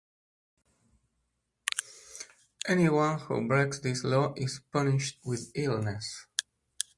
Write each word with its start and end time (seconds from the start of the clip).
Anyone 2.67 3.19
who 3.19 3.47
breaks 3.47 3.77
this 3.77 4.03
law 4.03 4.33
is 4.35 4.59
punished 4.73 5.19
with 5.23 5.51
illness. 5.53 6.25